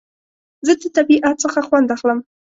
زه 0.65 0.73
د 0.81 0.83
طبیعت 0.97 1.35
څخه 1.45 1.59
خوند 1.67 1.87
اخلم 1.95 2.19